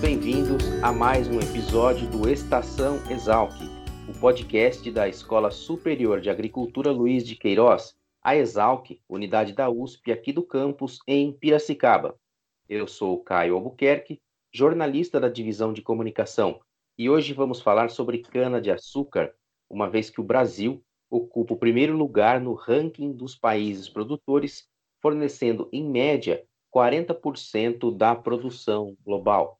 [0.00, 3.52] bem-vindos a mais um episódio do Estação Exalc,
[4.08, 10.10] o podcast da Escola Superior de Agricultura Luiz de Queiroz, a Exalc, unidade da USP
[10.10, 12.18] aqui do campus em Piracicaba.
[12.66, 16.60] Eu sou Caio Albuquerque, jornalista da divisão de comunicação,
[16.96, 19.34] e hoje vamos falar sobre cana-de-açúcar,
[19.68, 24.66] uma vez que o Brasil ocupa o primeiro lugar no ranking dos países produtores,
[25.02, 26.42] fornecendo, em média,
[26.74, 29.59] 40% da produção global.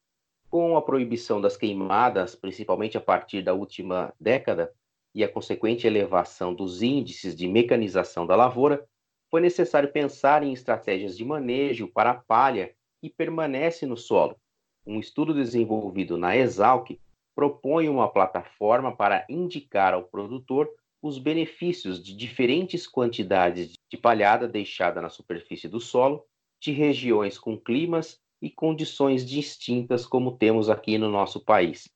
[0.50, 4.74] Com a proibição das queimadas, principalmente a partir da última década,
[5.14, 8.84] e a consequente elevação dos índices de mecanização da lavoura,
[9.30, 14.36] foi necessário pensar em estratégias de manejo para a palha que permanece no solo.
[14.84, 16.98] Um estudo desenvolvido na Exalc
[17.32, 20.68] propõe uma plataforma para indicar ao produtor
[21.00, 26.24] os benefícios de diferentes quantidades de palhada deixada na superfície do solo
[26.60, 31.88] de regiões com climas e condições distintas como temos aqui no nosso país.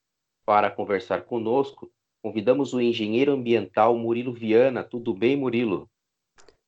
[0.44, 1.90] Para conversar conosco,
[2.22, 4.84] convidamos o engenheiro ambiental Murilo Viana.
[4.84, 5.88] Tudo bem, Murilo?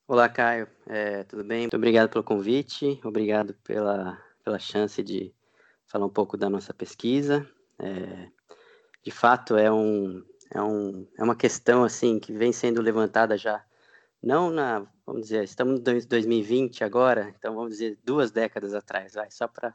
[0.09, 0.69] Olá, Caio.
[0.87, 1.63] É, tudo bem?
[1.63, 5.35] Muito obrigado pelo convite, obrigado pela, pela chance de
[5.87, 7.45] falar um pouco da nossa pesquisa.
[7.79, 8.29] É,
[9.05, 10.23] de fato, é, um,
[10.55, 13.66] é, um, é uma questão assim que vem sendo levantada já
[14.27, 19.31] não na, vamos dizer, estamos em 2020 agora, então vamos dizer duas décadas atrás, vai,
[19.31, 19.73] só para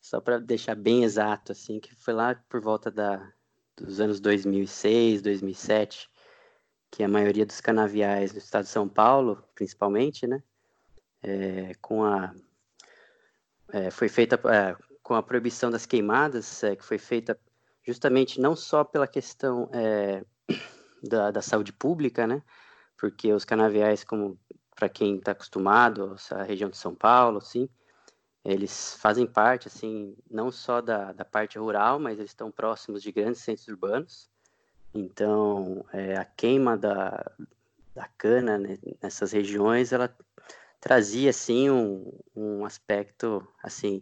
[0.00, 3.30] só para deixar bem exato assim, que foi lá por volta da
[3.76, 6.10] dos anos 2006, 2007,
[6.90, 10.42] que a maioria dos canaviais no estado de São Paulo, principalmente, né,
[11.22, 12.34] é, com a
[13.72, 17.38] é, foi feita é, com a proibição das queimadas, é, que foi feita
[17.86, 20.24] justamente não só pela questão é,
[21.02, 22.42] da, da saúde pública, né,
[23.02, 24.38] porque os canaviais, como
[24.76, 27.68] para quem está acostumado, essa região de São Paulo, assim,
[28.44, 33.10] eles fazem parte, assim, não só da, da parte rural, mas eles estão próximos de
[33.10, 34.30] grandes centros urbanos.
[34.94, 37.28] Então, é, a queima da,
[37.92, 40.16] da cana né, nessas regiões, ela
[40.80, 44.00] trazia, assim, um, um aspecto, assim,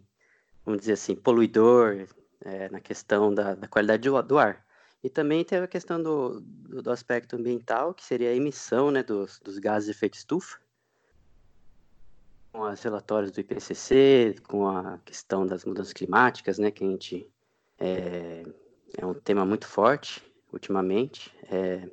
[0.63, 2.07] vamos dizer assim, poluidor
[2.41, 4.63] é, na questão da, da qualidade do, do ar.
[5.03, 9.01] E também teve a questão do, do, do aspecto ambiental, que seria a emissão né,
[9.01, 10.59] dos, dos gases de efeito estufa,
[12.51, 17.27] com os relatórios do IPCC, com a questão das mudanças climáticas, né, que a gente
[17.79, 18.43] é,
[18.97, 20.21] é um tema muito forte
[20.53, 21.33] ultimamente.
[21.49, 21.89] É,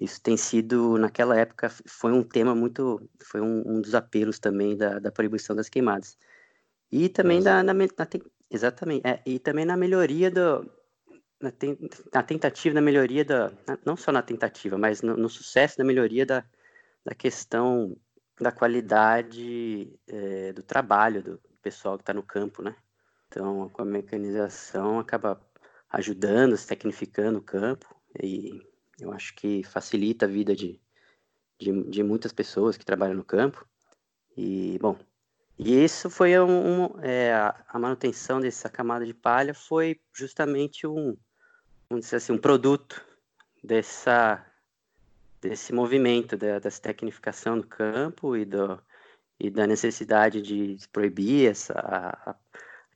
[0.00, 4.76] isso tem sido, naquela época, foi um tema muito, foi um, um dos apelos também
[4.76, 6.18] da, da proibição das queimadas.
[6.90, 7.84] E também da, na, na,
[8.50, 10.70] exatamente, é, e também na melhoria do,
[11.40, 11.76] na, ten,
[12.12, 13.52] na tentativa da melhoria da,
[13.84, 16.44] não só na tentativa, mas no, no sucesso da melhoria da,
[17.04, 17.96] da questão
[18.40, 22.76] da qualidade é, do trabalho do pessoal que está no campo, né?
[23.28, 25.40] Então, com a mecanização acaba
[25.90, 28.60] ajudando, se tecnificando o campo e
[29.00, 30.80] eu acho que facilita a vida de,
[31.58, 33.66] de, de muitas pessoas que trabalham no campo.
[34.36, 34.98] E, bom,
[35.58, 41.16] e isso foi um, um é, a manutenção dessa camada de palha foi justamente um,
[41.88, 43.04] vamos dizer assim, um produto
[43.62, 44.44] dessa,
[45.40, 48.80] desse movimento da, dessa tecnificação do campo e, do,
[49.38, 52.34] e da necessidade de proibir essa a,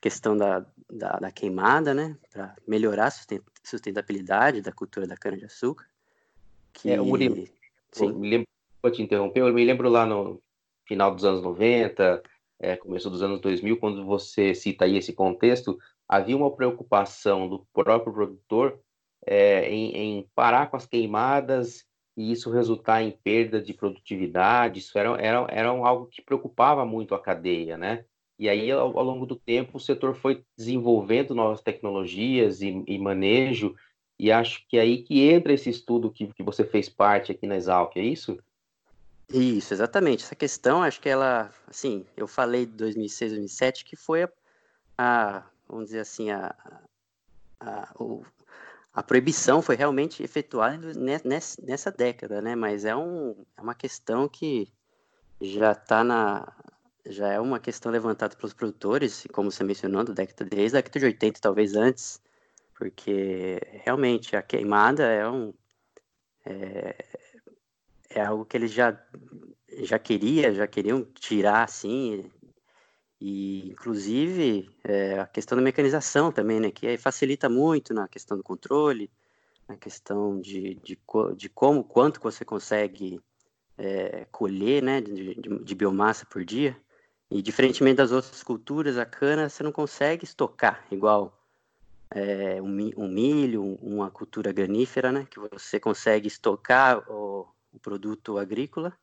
[0.00, 5.86] questão da, da, da, queimada, né, para melhorar a sustentabilidade da cultura da cana-de-açúcar.
[6.72, 6.90] Que...
[6.90, 7.46] É, Murilo,
[7.92, 8.12] Sim.
[8.14, 8.48] me lembro,
[8.82, 10.40] vou te interromper, eu me lembro lá no
[10.86, 12.22] final dos anos 90,
[12.58, 15.78] é, começo dos anos 2000, quando você cita aí esse contexto,
[16.08, 18.80] havia uma preocupação do próprio produtor
[19.26, 21.84] é, em, em, parar com as queimadas
[22.16, 27.14] e isso resultar em perda de produtividade, isso era, era, era algo que preocupava muito
[27.14, 28.04] a cadeia, né?
[28.38, 32.98] E aí, ao, ao longo do tempo, o setor foi desenvolvendo novas tecnologias e, e,
[32.98, 33.76] manejo,
[34.18, 37.46] e acho que é aí que entra esse estudo que, que você fez parte aqui
[37.46, 38.38] na Exalc, é isso?
[39.32, 40.24] Isso, exatamente.
[40.24, 44.30] Essa questão, acho que ela, assim, eu falei de 2006, 2007, que foi a,
[44.98, 46.54] a vamos dizer assim, a,
[47.60, 48.24] a, o,
[48.92, 52.56] a proibição foi realmente efetuada nessa, nessa década, né?
[52.56, 54.68] Mas é, um, é uma questão que
[55.40, 56.52] já está na
[57.06, 61.00] já é uma questão levantada pelos produtores, como você mencionou, da década desde a década
[61.00, 62.20] de 80, talvez antes,
[62.74, 65.54] porque realmente a queimada é um
[66.44, 67.04] é,
[68.10, 68.98] é algo que eles já
[69.82, 69.98] já
[70.52, 72.30] já queriam tirar assim,
[73.20, 78.42] e inclusive é, a questão da mecanização também, né, que facilita muito na questão do
[78.42, 79.10] controle,
[79.68, 80.98] na questão de, de,
[81.36, 83.20] de como, quanto você consegue
[83.76, 86.76] é, colher, né, de, de, de, biomassa por dia.
[87.30, 91.38] E diferentemente das outras culturas, a cana você não consegue estocar igual
[92.10, 98.38] é, um, um, milho, uma cultura granífera, né, que você consegue estocar o, o produto
[98.38, 98.96] agrícola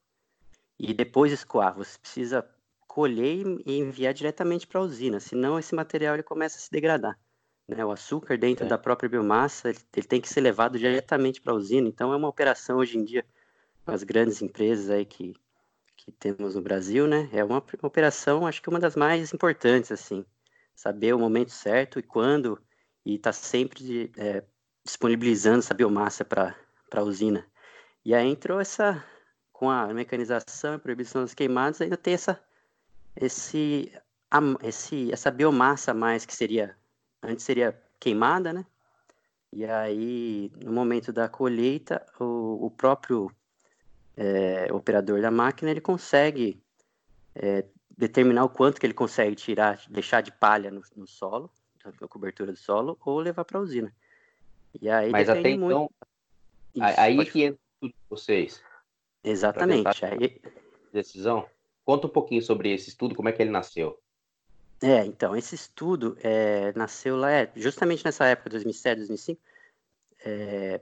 [0.79, 1.75] e depois escoar.
[1.75, 2.45] Você precisa
[2.87, 7.19] colher e enviar diretamente para a usina, senão esse material ele começa a se degradar.
[7.67, 7.83] Né?
[7.83, 8.67] O açúcar dentro é.
[8.67, 12.15] da própria biomassa ele, ele tem que ser levado diretamente para a usina, então é
[12.15, 13.25] uma operação hoje em dia
[13.85, 15.35] com as grandes empresas aí que,
[15.95, 17.29] que temos no Brasil, né?
[17.31, 20.25] É uma, uma operação, acho que uma das mais importantes, assim,
[20.75, 22.59] saber o momento certo e quando
[23.05, 24.43] e estar tá sempre é,
[24.83, 26.55] disponibilizando essa biomassa para
[26.91, 27.45] a usina.
[28.03, 29.03] E aí entrou essa,
[29.51, 32.41] com a mecanização e proibição das queimadas, ainda tem essa,
[33.19, 33.91] esse,
[34.63, 36.75] esse, essa biomassa mais que seria,
[37.21, 38.65] antes seria queimada, né?
[39.51, 43.31] E aí, no momento da colheita, o, o próprio
[44.15, 46.61] é, operador da máquina, ele consegue
[47.33, 47.65] é,
[47.97, 51.49] determinar o quanto que ele consegue tirar, deixar de palha no, no solo,
[52.01, 53.93] na cobertura do solo, ou levar para a usina.
[54.81, 55.65] E aí Mas até muito...
[55.65, 55.89] então,
[56.75, 58.61] Isso, aí que entra tudo vocês.
[59.23, 60.05] Exatamente.
[60.05, 60.41] Aí...
[60.91, 61.47] Decisão.
[61.87, 63.97] Conta um pouquinho sobre esse estudo, como é que ele nasceu.
[64.83, 69.41] É, então, esse estudo é, nasceu lá, é, justamente nessa época, 2007, 2005,
[70.25, 70.81] é,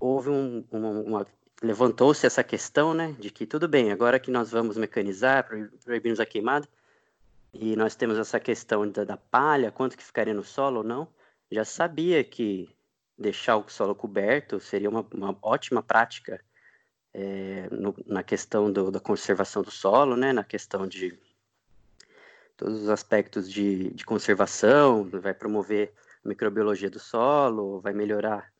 [0.00, 1.26] houve um, uma, uma
[1.62, 5.48] levantou-se essa questão, né, de que tudo bem, agora que nós vamos mecanizar,
[5.84, 6.68] proibirmos a queimada,
[7.54, 11.06] e nós temos essa questão da, da, palha, quanto que ficaria no solo ou não,
[11.52, 12.68] já sabia que
[13.16, 16.44] deixar o solo coberto seria uma, uma ótima prática
[17.14, 21.18] é, no, na questão do, da conservação do solo, né, na questão de
[22.56, 25.92] todos os aspectos de, de conservação, vai promover
[26.24, 28.52] a microbiologia do solo, vai melhorar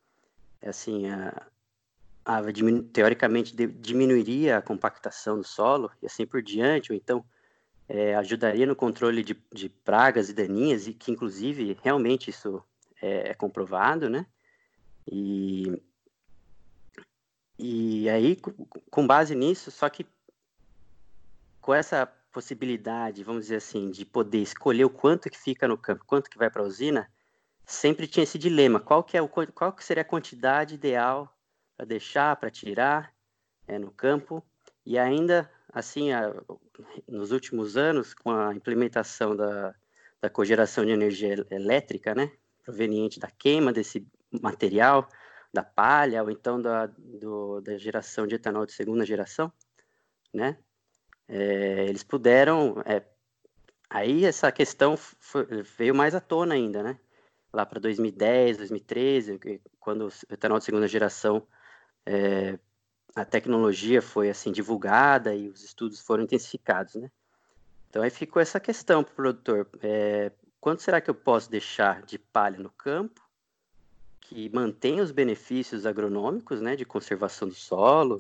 [0.62, 1.46] assim a,
[2.24, 2.40] a,
[2.92, 7.24] teoricamente diminuiria a compactação do solo e assim por diante, ou então
[7.88, 12.62] é, ajudaria no controle de, de, pragas e daninhas, e que inclusive realmente isso
[13.00, 14.26] é, é comprovado, né?
[15.06, 15.80] E,
[17.64, 18.36] e aí,
[18.90, 20.04] com base nisso, só que
[21.60, 26.04] com essa possibilidade, vamos dizer assim, de poder escolher o quanto que fica no campo,
[26.04, 27.08] quanto que vai para a usina,
[27.64, 31.32] sempre tinha esse dilema, qual que, é o, qual que seria a quantidade ideal
[31.76, 33.14] para deixar, para tirar
[33.68, 34.42] é, no campo.
[34.84, 36.34] E ainda, assim, a,
[37.06, 39.72] nos últimos anos, com a implementação da,
[40.20, 42.32] da cogeração de energia elétrica, né,
[42.64, 45.08] proveniente da queima desse material,
[45.52, 49.52] da palha, ou então da, do, da geração de etanol de segunda geração,
[50.32, 50.56] né,
[51.28, 52.82] é, eles puderam.
[52.84, 53.02] É,
[53.88, 55.46] aí essa questão foi,
[55.78, 56.98] veio mais à tona ainda, né?
[57.52, 59.38] Lá para 2010, 2013,
[59.78, 61.46] quando o etanol de segunda geração
[62.06, 62.58] é,
[63.14, 67.10] a tecnologia foi assim divulgada e os estudos foram intensificados, né?
[67.88, 72.02] Então aí ficou essa questão para o produtor: é, quanto será que eu posso deixar
[72.02, 73.21] de palha no campo
[74.32, 78.18] que mantenha os benefícios agronômicos, né, de conservação do solo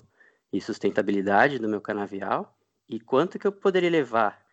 [0.52, 2.54] e sustentabilidade do meu canavial,
[2.86, 4.44] e quanto que eu poderia levar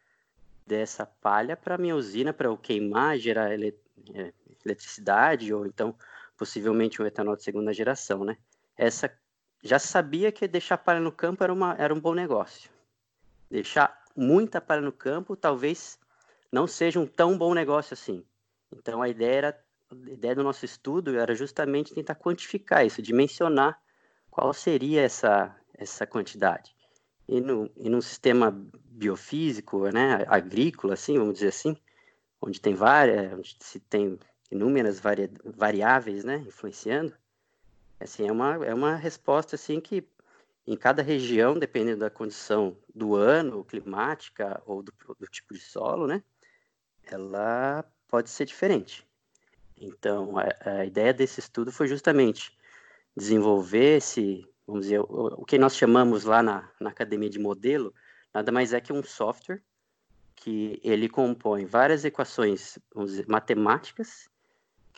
[0.65, 3.77] dessa palha para minha usina para eu queimar, gerar ele
[4.13, 4.31] é,
[4.63, 5.93] eletricidade ou então
[6.37, 8.37] possivelmente um etanol de segunda geração, né?
[8.77, 9.13] essa
[9.61, 12.71] já sabia que deixar palha no campo era, uma, era um bom negócio.
[13.51, 15.99] Deixar muita palha no campo talvez
[16.49, 18.23] não seja um tão bom negócio assim.
[18.71, 23.79] Então a ideia era a ideia do nosso estudo era justamente tentar quantificar isso, dimensionar
[24.29, 26.75] qual seria essa essa quantidade.
[27.27, 28.51] E no e num sistema
[28.85, 31.77] biofísico, né, agrícola assim, vamos dizer assim,
[32.41, 34.19] onde tem várias, onde se tem
[34.51, 37.13] inúmeras vari, variáveis, né, influenciando,
[37.99, 40.07] Assim, é uma, é uma resposta assim que
[40.65, 46.07] em cada região, dependendo da condição do ano, climática ou do, do tipo de solo,
[46.07, 46.23] né,
[47.03, 49.05] ela pode ser diferente.
[49.79, 52.57] Então, a, a, ideia desse estudo foi justamente
[53.15, 57.93] desenvolver esse, vamos dizer, o, o que nós chamamos lá na, na academia de modelo,
[58.33, 59.61] nada mais é que um software
[60.35, 64.29] que ele compõe várias equações, dizer, matemáticas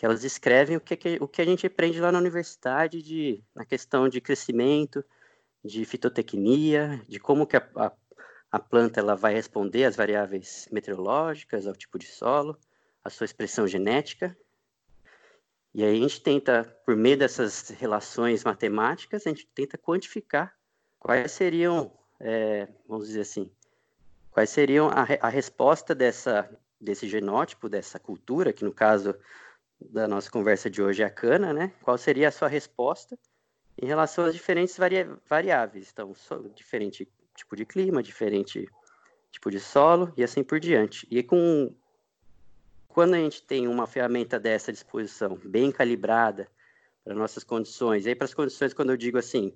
[0.02, 3.64] que elas descrevem o que, o que a gente aprende lá na universidade de, na
[3.64, 5.06] questão de crescimento,
[5.64, 7.92] de fitotecnia, de como que a, a,
[8.52, 12.58] a planta ela vai responder às variáveis meteorológicas, ao tipo de solo,
[13.04, 14.36] à sua expressão genética.
[15.74, 20.54] E aí a gente tenta, por meio dessas relações matemáticas, a gente tenta quantificar
[21.00, 23.50] quais seriam, é, vamos dizer assim,
[24.32, 26.50] quais seriam a, a resposta dessa,
[26.80, 29.16] desse genótipo, dessa cultura, que no caso
[29.80, 31.74] da nossa conversa de hoje é a cana, né?
[31.82, 33.18] Qual seria a sua resposta
[33.82, 35.90] em relação às diferentes vari variáveis?
[35.92, 36.13] Então,
[36.54, 38.68] diferente tipo de clima, diferente
[39.32, 41.08] tipo de solo e assim por diante.
[41.10, 41.74] E com
[42.94, 46.48] quando a gente tem uma ferramenta dessa à disposição, bem calibrada
[47.04, 49.54] para nossas condições, e aí para as condições, quando eu digo assim,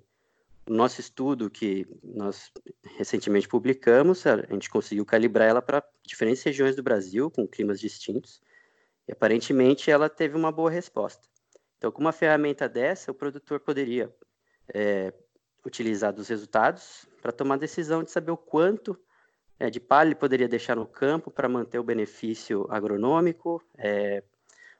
[0.68, 2.50] o nosso estudo que nós
[2.96, 8.40] recentemente publicamos, a gente conseguiu calibrar ela para diferentes regiões do Brasil, com climas distintos,
[9.06, 11.28] e aparentemente ela teve uma boa resposta.
[11.78, 14.12] Então, com uma ferramenta dessa, o produtor poderia
[14.74, 15.12] é,
[15.64, 18.98] utilizar dos resultados para tomar decisão de saber o quanto
[19.58, 24.22] é, de palha ele poderia deixar no campo para manter o benefício agronômico, é,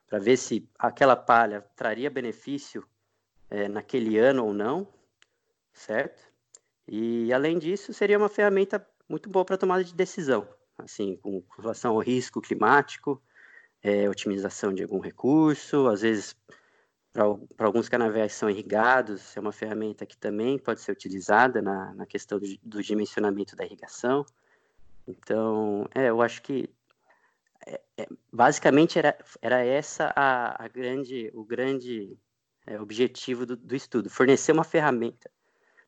[0.07, 2.87] para ver se aquela palha traria benefício
[3.51, 4.87] é, naquele ano ou não,
[5.73, 6.23] certo?
[6.87, 10.47] E além disso, seria uma ferramenta muito boa para tomada de decisão,
[10.79, 13.21] assim, com relação ao risco climático,
[13.83, 16.37] é, otimização de algum recurso, às vezes
[17.13, 22.05] para alguns canaviais são irrigados, é uma ferramenta que também pode ser utilizada na, na
[22.05, 24.27] questão do, do dimensionamento da irrigação.
[25.07, 26.69] Então, é, eu acho que
[27.67, 32.19] é, é, basicamente era, era essa a, a grande, o grande
[32.67, 35.31] é, objetivo do, do, estudo, fornecer uma ferramenta,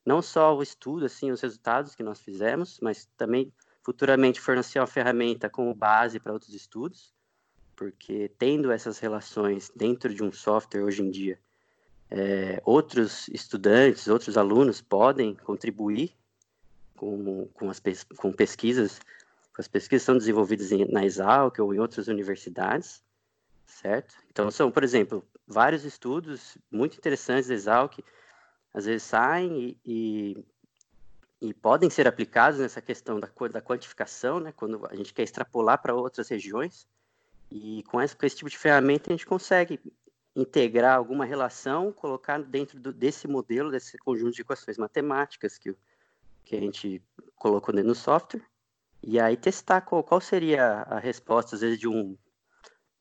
[0.05, 4.87] não só o estudo, assim, os resultados que nós fizemos, mas também futuramente fornecer uma
[4.87, 7.13] ferramenta como base para outros estudos,
[7.75, 11.39] porque tendo essas relações dentro de um software hoje em dia,
[12.11, 16.17] é, outros estudantes, outros alunos podem contribuir
[16.99, 17.81] com, com, as,
[18.17, 19.01] com pesquisas,
[19.55, 23.03] com as pesquisas são desenvolvidas em, na Exalc ou em outras universidades,
[23.65, 24.17] certo?
[24.31, 28.01] Então, são, por exemplo, vários estudos muito interessantes da Exalc,
[28.75, 30.45] às vezes saem e,
[31.41, 34.53] e, e, podem ser aplicados nessa questão da, da quantificação, né?
[34.53, 36.87] Quando a gente quer extrapolar para outras regiões,
[37.51, 39.81] e com esse, com esse tipo de ferramenta a gente consegue
[40.37, 45.75] integrar alguma relação, colocar dentro do, desse modelo, desse conjunto de equações matemáticas que
[46.49, 47.03] que a gente
[47.37, 48.43] colocou dentro do software.
[49.03, 52.17] E aí testar qual, qual seria a resposta, às vezes, de, um,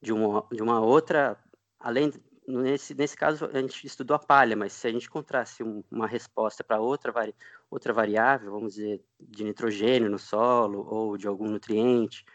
[0.01, 1.41] de, uma, de uma outra,
[1.79, 2.11] além,
[2.45, 6.05] nesse, nesse caso, a gente estudou a palha, mas se a gente encontrasse um, uma
[6.05, 7.33] resposta para outra, vari,
[7.71, 12.25] outra variável, vamos dizer, de nitrogênio no solo, ou de algum nutriente,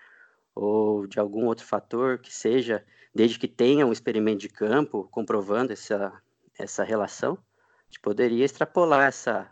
[0.55, 5.75] ou de algum outro fator que seja, desde que tenha um experimento de campo comprovando
[5.75, 6.11] essa,
[6.59, 9.51] essa relação, a gente poderia extrapolar essa,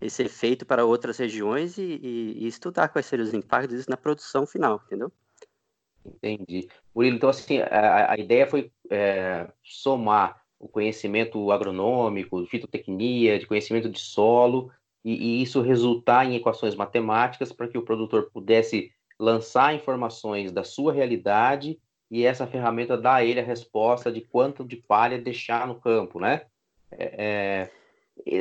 [0.00, 3.96] esse efeito para outras regiões e, e, e estudar quais seriam os impactos disso na
[3.96, 5.10] produção final, entendeu?
[6.04, 6.68] Entendi.
[6.94, 13.88] Murilo, então assim, a, a ideia foi é, somar o conhecimento agronômico, fitotecnia, de conhecimento
[13.88, 14.70] de solo,
[15.04, 20.62] e, e isso resultar em equações matemáticas para que o produtor pudesse lançar informações da
[20.62, 21.78] sua realidade
[22.10, 26.20] e essa ferramenta dá a ele a resposta de quanto de palha deixar no campo,
[26.20, 26.42] né?
[26.90, 27.70] É, é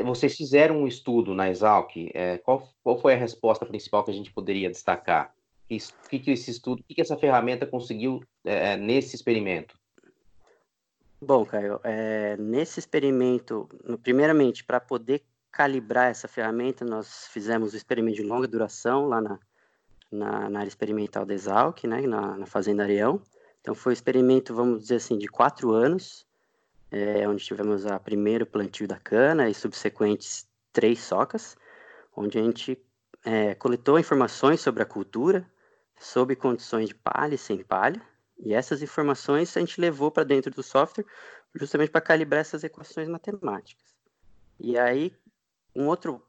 [0.04, 4.14] vocês fizeram um estudo na Exalc, é, qual, qual, foi a resposta principal que a
[4.14, 5.34] gente poderia destacar?
[5.70, 9.78] O que, que esse estudo, que, que essa ferramenta conseguiu é, é, nesse experimento?
[11.22, 13.68] Bom, Caio, é, nesse experimento,
[14.04, 19.40] primeiramente, para poder calibrar essa ferramenta, nós fizemos um experimento de longa duração lá na,
[20.12, 23.22] na, na área experimental da Exalc, né, na, na Fazenda Areão.
[23.62, 26.25] Então, foi um experimento, vamos dizer assim, de quatro anos,
[26.96, 31.58] é, onde tivemos a primeiro plantio da cana e subsequentes três socas,
[32.16, 32.82] onde a gente
[33.26, 35.46] é, coletou informações sobre a cultura,
[36.00, 38.02] sob condições de palha e sem palha,
[38.40, 41.06] e essas informações a gente levou para dentro do software
[41.54, 43.94] justamente para calibrar essas equações matemáticas.
[44.58, 45.14] E aí,
[45.76, 46.22] um outro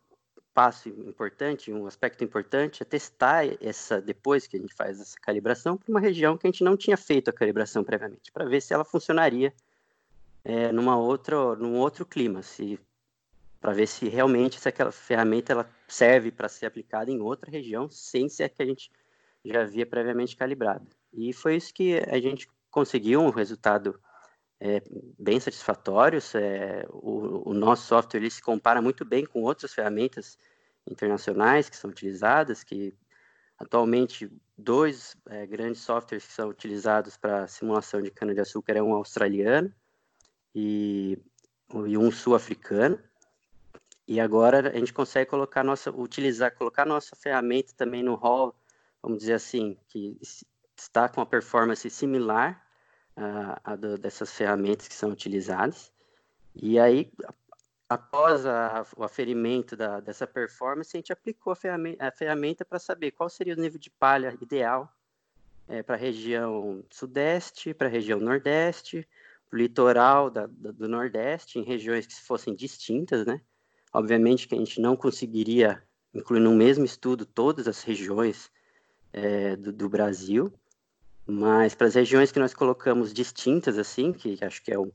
[0.53, 5.77] passo importante, um aspecto importante é testar essa depois que a gente faz essa calibração
[5.77, 8.75] para uma região que a gente não tinha feito a calibração previamente, para ver se
[8.75, 9.53] ela funcionaria
[10.47, 12.79] é, numa outra, num outro clima, se
[13.61, 17.91] para ver se realmente se aquela ferramenta ela serve para ser aplicada em outra região,
[17.91, 18.89] sem ser a que a gente
[19.45, 20.87] já havia previamente calibrado.
[21.13, 23.99] E foi isso que a gente conseguiu um resultado
[24.61, 24.81] é,
[25.19, 26.21] bem satisfatório.
[26.35, 30.39] É, o, o, nosso software ele se compara muito bem com outras ferramentas
[30.89, 32.95] internacionais que são utilizadas, que
[33.59, 39.75] atualmente dois é, grandes softwares que são utilizados para simulação de cana-de-açúcar é um australiano
[40.57, 41.19] e,
[41.87, 42.99] e um sul-africano.
[44.09, 48.55] E agora a gente consegue colocar nossa, utilizar, colocar nossa ferramenta também no hall,
[49.03, 50.19] vamos dizer assim, que
[50.75, 52.65] está com uma performance similar
[53.15, 55.93] a, a do, dessas ferramentas que são utilizadas.
[56.55, 57.13] E aí,
[57.87, 63.11] após a, o aferimento da, dessa performance, a gente aplicou a ferramenta, ferramenta para saber
[63.11, 64.91] qual seria o nível de palha ideal
[65.69, 69.07] é, para a região sudeste, para a região nordeste,
[69.53, 73.41] litoral da, da, do nordeste, em regiões que fossem distintas, né?
[73.93, 78.51] Obviamente que a gente não conseguiria incluir no mesmo estudo todas as regiões
[79.13, 80.53] é, do, do, Brasil,
[81.27, 84.91] mas para as regiões que nós colocamos distintas, assim, que acho que é um,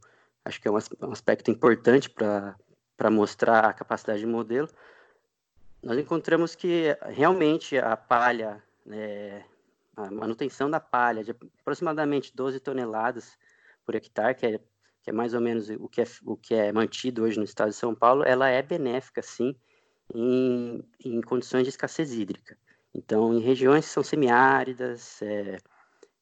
[0.46, 4.70] acho que é um aspecto importante para mostrar a capacidade de modelo,
[5.81, 9.43] nós encontramos que realmente a palha, é,
[9.96, 13.38] a manutenção da palha de aproximadamente 12 toneladas
[13.91, 14.60] por hectare, que é,
[15.03, 17.69] que é mais ou menos o que é, o que é mantido hoje no estado
[17.69, 19.55] de São Paulo, ela é benéfica, sim,
[20.13, 22.57] em, em condições de escassez hídrica.
[22.93, 25.57] Então, em regiões que são semiáridas, é,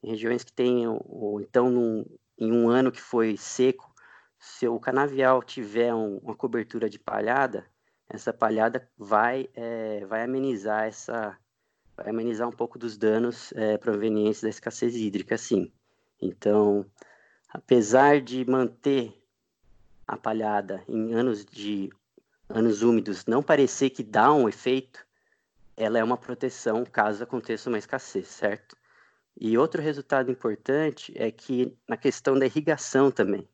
[0.03, 2.05] em regiões que têm, ou então num,
[2.37, 3.93] em um ano que foi seco,
[4.39, 7.65] se o canavial tiver um, uma cobertura de palhada,
[8.07, 11.37] essa palhada vai, é, vai amenizar essa
[11.95, 15.69] vai amenizar um pouco dos danos é, provenientes da escassez hídrica, sim.
[16.21, 16.85] Então,
[17.49, 19.13] apesar de manter
[20.07, 21.89] a palhada em anos de
[22.47, 25.05] anos úmidos não parecer que dá um efeito,
[25.77, 28.75] ela é uma proteção caso aconteça uma escassez, certo?
[29.39, 33.47] E outro resultado importante é que na questão da irrigação também,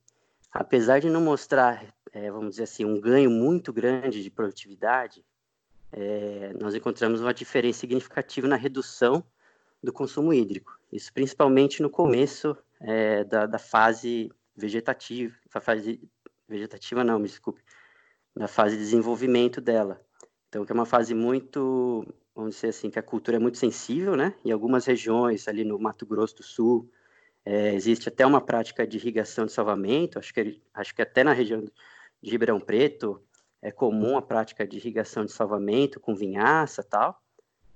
[0.52, 5.24] apesar de não mostrar, é, vamos dizer assim, um ganho muito grande de produtividade,
[5.92, 9.24] é, nós encontramos uma diferença significativa na redução
[9.84, 10.80] do consumo hídrico.
[10.92, 16.02] Isso principalmente no começo é, da, da, fase vegetativa, fase
[16.48, 17.62] vegetativa não, me desculpe,
[18.36, 20.02] na fase de desenvolvimento dela.
[20.50, 24.16] Então, que é uma fase muito, vamos dizer assim, que a cultura é muito sensível,
[24.16, 24.34] né?
[24.44, 26.90] Em algumas regiões, ali no Mato Grosso do Sul,
[27.46, 31.34] é, existe até uma prática de irrigação de salvamento, acho que, acho que até na
[31.34, 31.64] região
[32.22, 33.22] de Ribeirão Preto
[33.62, 37.22] é comum a prática de irrigação de salvamento com vinhaça tal,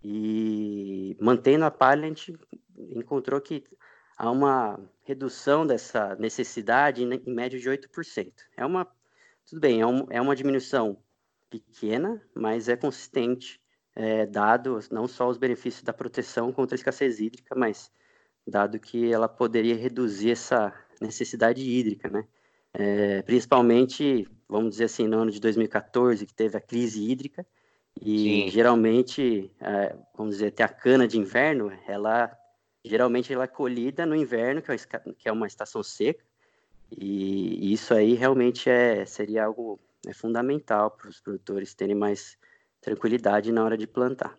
[0.04, 2.34] e mantendo a palha, a gente
[2.78, 3.64] encontrou que
[4.20, 8.34] há uma redução dessa necessidade em média de 8%.
[8.58, 8.86] É uma
[9.50, 10.98] tudo bem, é, um, é uma diminuição
[11.50, 13.60] pequena, mas é consistente,
[13.96, 17.92] é, dado não só os benefícios da proteção contra a escassez hídrica, mas
[18.46, 22.26] dado que ela poderia reduzir essa necessidade hídrica, né?
[22.72, 27.44] É, principalmente, vamos dizer assim, no ano de 2014, que teve a crise hídrica,
[28.00, 28.52] e Sim.
[28.52, 32.32] geralmente, é, vamos dizer, até a cana de inverno, ela
[32.84, 34.78] geralmente ela é colhida no inverno, que é,
[35.18, 36.24] que é uma estação seca,
[36.92, 42.38] e isso aí realmente é, seria algo é fundamental para os produtores terem mais
[42.82, 44.38] tranquilidade na hora de plantar.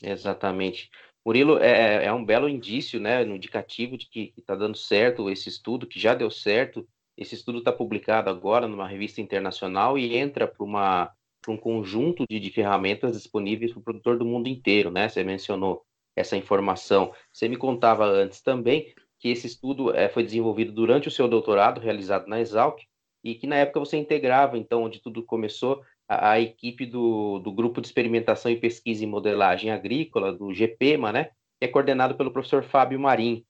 [0.00, 0.90] Exatamente.
[1.24, 5.48] Murilo, é, é um belo indício, né, um indicativo de que está dando certo esse
[5.48, 6.86] estudo, que já deu certo.
[7.16, 11.12] Esse estudo está publicado agora numa revista internacional e entra para
[11.48, 15.08] um conjunto de, de ferramentas disponíveis para o produtor do mundo inteiro, né?
[15.08, 15.84] Você mencionou
[16.16, 17.12] essa informação.
[17.32, 21.80] Você me contava antes também que esse estudo é, foi desenvolvido durante o seu doutorado,
[21.80, 22.80] realizado na Exalc,
[23.22, 27.52] e que na época você integrava, então, onde tudo começou, a, a equipe do, do
[27.52, 31.24] Grupo de Experimentação e Pesquisa em Modelagem Agrícola, do GPMA, né,
[31.60, 33.44] que é coordenado pelo professor Fábio Marim.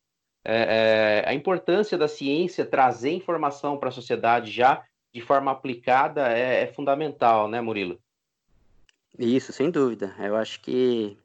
[0.44, 6.28] É, é, a importância da ciência trazer informação para a sociedade já de forma aplicada
[6.36, 7.98] é, é fundamental, né, Murilo?
[9.18, 10.14] Isso, sem dúvida.
[10.18, 11.16] Eu acho que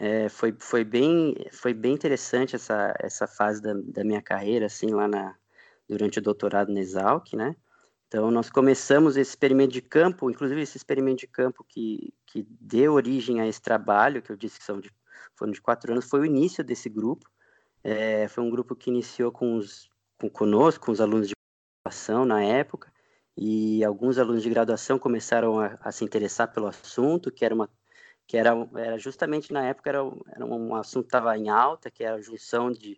[0.00, 4.86] é, foi, foi, bem, foi bem interessante essa, essa fase da, da minha carreira, assim,
[4.86, 5.36] lá na,
[5.86, 7.54] durante o doutorado na Exalc, né?
[8.08, 12.94] Então, nós começamos esse experimento de campo, inclusive esse experimento de campo que, que deu
[12.94, 14.90] origem a esse trabalho, que eu disse que são de,
[15.36, 17.28] foram de quatro anos, foi o início desse grupo.
[17.84, 21.34] É, foi um grupo que iniciou com os, com, conosco, com os alunos de
[21.84, 22.90] graduação na época,
[23.36, 27.68] e alguns alunos de graduação começaram a, a se interessar pelo assunto, que era uma
[28.30, 32.04] que era, era justamente na época era, era um assunto que estava em alta, que
[32.04, 32.96] era a junção de,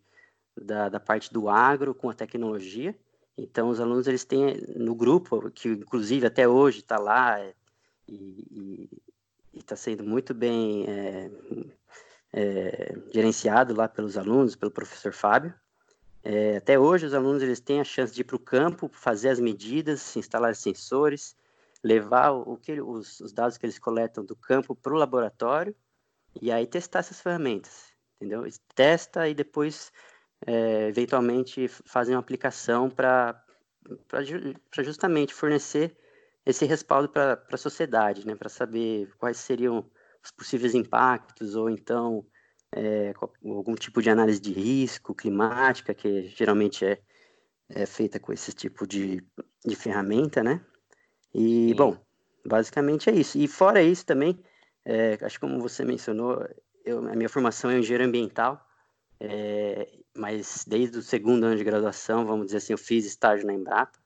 [0.55, 2.95] da, da parte do agro com a tecnologia.
[3.35, 7.55] Então, os alunos eles têm no grupo, que inclusive até hoje está lá é,
[8.07, 8.91] e
[9.55, 11.31] está sendo muito bem é,
[12.35, 15.55] é, gerenciado lá pelos alunos, pelo professor Fábio.
[16.23, 19.31] É, até hoje, os alunos eles têm a chance de ir para o campo, fazer
[19.31, 21.35] as medidas, instalar sensores,
[21.83, 25.75] levar o que os, os dados que eles coletam do campo para o laboratório
[26.41, 28.45] e aí testar essas ferramentas, entendeu?
[28.75, 29.93] Testa e depois,
[30.47, 33.45] é, eventualmente, fazem uma aplicação para
[34.83, 35.97] justamente fornecer
[36.47, 38.35] esse respaldo para a sociedade, né?
[38.35, 39.91] Para saber quais seriam
[40.25, 42.25] os possíveis impactos ou então
[42.75, 43.13] é,
[43.45, 47.01] algum tipo de análise de risco climática, que geralmente é,
[47.69, 49.23] é feita com esse tipo de,
[49.65, 50.65] de ferramenta, né?
[51.35, 51.75] E, Sim.
[51.75, 51.97] bom,
[52.45, 53.39] basicamente é isso.
[53.39, 54.39] E fora isso também,
[54.85, 56.47] é, acho que como você mencionou,
[56.85, 58.65] eu, a minha formação é engenheiro ambiental,
[59.21, 63.55] é, mas desde o segundo ano de graduação, vamos dizer assim, eu fiz estágio na
[63.55, 63.99] Embrapa,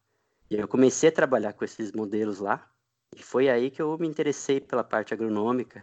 [0.50, 2.68] e eu comecei a trabalhar com esses modelos lá,
[3.16, 5.82] e foi aí que eu me interessei pela parte agronômica,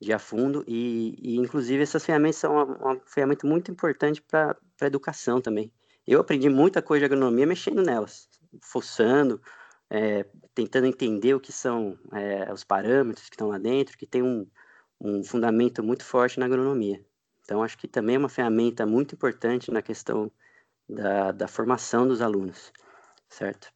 [0.00, 4.56] de a fundo, e, e inclusive essas ferramentas são uma, uma ferramenta muito importante para
[4.80, 5.72] a educação também.
[6.06, 8.28] Eu aprendi muita coisa de agronomia mexendo nelas,
[8.60, 9.40] fuçando,
[9.88, 14.22] é, tentando entender o que são é, os parâmetros que estão lá dentro, que tem
[14.22, 14.46] um,
[15.00, 17.04] um fundamento muito forte na agronomia.
[17.42, 20.30] Então, acho que também é uma ferramenta muito importante na questão
[20.88, 22.72] da, da formação dos alunos,
[23.28, 23.72] certo?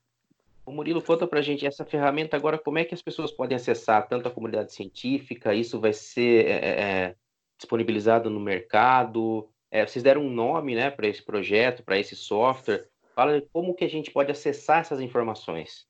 [0.65, 3.57] O Murilo, conta para a gente essa ferramenta agora, como é que as pessoas podem
[3.57, 7.17] acessar tanto a comunidade científica, isso vai ser é,
[7.57, 9.49] disponibilizado no mercado?
[9.71, 12.87] É, vocês deram um nome né, para esse projeto, para esse software.
[13.15, 15.87] Fala como que a gente pode acessar essas informações.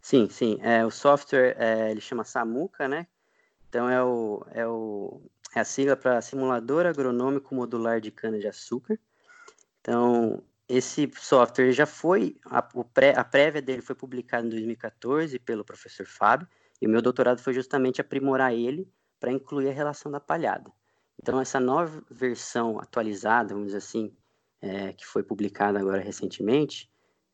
[0.00, 0.58] Sim, sim.
[0.62, 3.06] É, o software é, ele chama Samuca, né?
[3.68, 5.20] Então é, o, é, o,
[5.54, 8.98] é a sigla para Simulador Agronômico Modular de Cana-de-Açúcar.
[9.80, 15.64] Então, esse software já foi, a, pré, a prévia dele foi publicada em 2014 pelo
[15.64, 16.46] professor Fábio,
[16.80, 18.86] e o meu doutorado foi justamente aprimorar ele
[19.18, 20.70] para incluir a relação da palhada.
[21.20, 24.14] Então, essa nova versão atualizada, vamos dizer assim,
[24.60, 26.90] é, que foi publicada agora recentemente,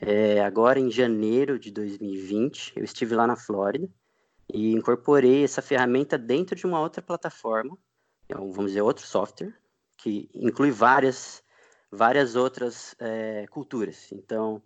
[0.06, 3.88] é, agora em janeiro de 2020, eu estive lá na Flórida
[4.52, 7.76] e incorporei essa ferramenta dentro de uma outra plataforma,
[8.26, 9.54] então, vamos dizer, outro software,
[9.96, 11.42] que inclui várias
[11.94, 14.10] várias outras é, culturas.
[14.12, 14.60] Então,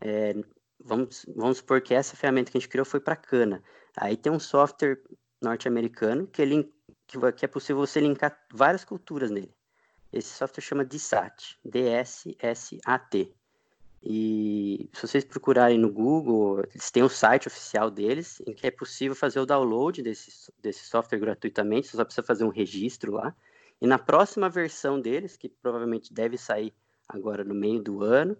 [0.00, 0.34] é,
[0.78, 3.62] vamos, vamos supor que essa ferramenta que a gente criou foi para cana.
[3.96, 5.00] Aí tem um software
[5.40, 6.70] norte-americano que, ele,
[7.06, 9.54] que é possível você linkar várias culturas nele.
[10.12, 13.34] Esse software chama DSAT, D-S-S-A-T.
[14.02, 18.70] E se vocês procurarem no Google, eles têm o site oficial deles, em que é
[18.70, 23.34] possível fazer o download desse, desse software gratuitamente, você só precisa fazer um registro lá.
[23.80, 26.72] E na próxima versão deles, que provavelmente deve sair
[27.08, 28.36] agora no meio do ano,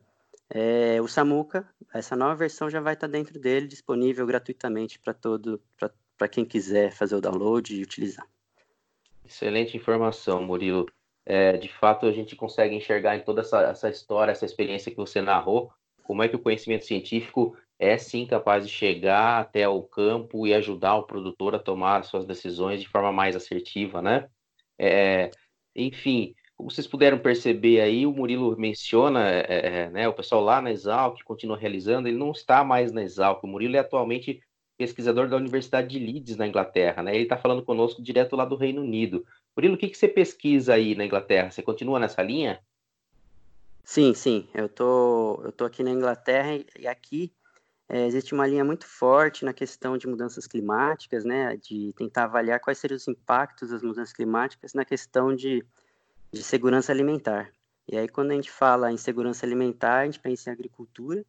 [0.49, 5.61] é, o Samuca, essa nova versão já vai estar dentro dele, disponível gratuitamente para todo,
[6.17, 8.27] para quem quiser fazer o download e utilizar.
[9.25, 10.87] Excelente informação, Murilo.
[11.27, 14.97] É, de fato, a gente consegue enxergar em toda essa, essa história, essa experiência que
[14.97, 15.73] você narrou,
[16.05, 20.55] como é que o conhecimento científico é sim capaz de chegar até o campo e
[20.55, 24.29] ajudar o produtor a tomar suas decisões de forma mais assertiva, né?
[24.79, 25.31] É,
[25.75, 30.61] enfim, como vocês puderam perceber aí, o Murilo menciona, é, é, né, o pessoal lá
[30.63, 34.41] na Exalc continua realizando, ele não está mais na Exalc, o Murilo é atualmente
[34.79, 38.57] pesquisador da Universidade de Leeds, na Inglaterra, né, ele está falando conosco direto lá do
[38.57, 39.25] Reino Unido.
[39.57, 41.51] Murilo, o que, que você pesquisa aí na Inglaterra?
[41.51, 42.61] Você continua nessa linha?
[43.83, 47.33] Sim, sim, eu tô, eu tô aqui na Inglaterra e aqui
[47.89, 52.61] é, existe uma linha muito forte na questão de mudanças climáticas, né, de tentar avaliar
[52.61, 55.65] quais seriam os impactos das mudanças climáticas na questão de,
[56.33, 57.51] de segurança alimentar.
[57.89, 61.25] E aí, quando a gente fala em segurança alimentar, a gente pensa em agricultura,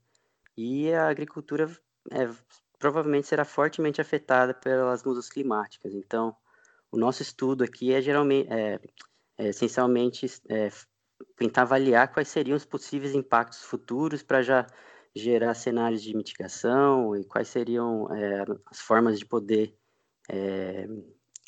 [0.58, 1.70] e a agricultura
[2.10, 2.28] é,
[2.80, 5.94] provavelmente será fortemente afetada pelas mudanças climáticas.
[5.94, 6.36] Então,
[6.92, 8.80] o nosso estudo aqui é geralmente, é,
[9.38, 10.70] é essencialmente, é,
[11.36, 14.68] tentar avaliar quais seriam os possíveis impactos futuros para já
[15.16, 19.76] gerar cenários de mitigação e quais seriam é, as formas de poder
[20.30, 20.88] é,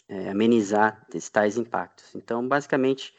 [0.08, 2.16] é, amenizar tais impactos.
[2.16, 3.14] Então, basicamente,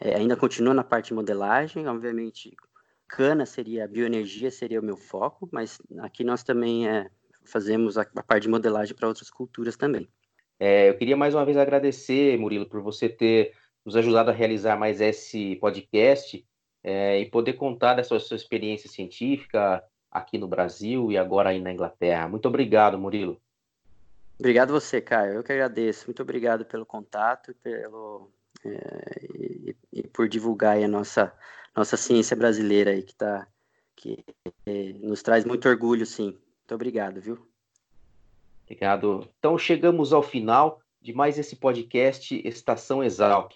[0.00, 2.54] ainda continua na parte de modelagem, obviamente,
[3.08, 6.84] cana seria, bioenergia seria o meu foco, mas aqui nós também
[7.44, 10.08] fazemos a, a, parte de modelagem para outras culturas também.
[10.60, 13.52] Eu queria mais uma vez agradecer, Murilo, por você ter
[13.84, 16.44] nos ajudado a realizar mais esse podcast
[16.82, 21.72] é, e poder contar dessa sua experiência científica, aqui no Brasil e agora aí na
[21.72, 22.28] Inglaterra.
[22.28, 23.40] Muito obrigado, Murilo.
[24.38, 25.34] Obrigado você, Caio.
[25.34, 26.06] Eu que agradeço.
[26.06, 28.30] Muito obrigado pelo contato pelo,
[28.64, 31.32] é, e, e, por divulgar a nossa,
[31.76, 33.46] nossa ciência brasileira aí, que, tá,
[33.96, 34.24] que
[34.66, 36.30] é, nos traz muito orgulho, sim.
[36.30, 37.53] Muito obrigado, viu?
[38.64, 39.28] Obrigado.
[39.38, 43.52] Então chegamos ao final de mais esse podcast Estação Exalc.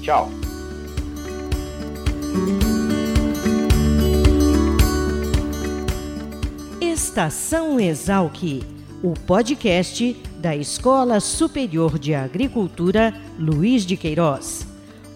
[0.00, 0.28] Tchau!
[6.80, 8.42] Estação Exalc,
[9.02, 14.66] o podcast da Escola Superior de Agricultura Luiz de Queiroz,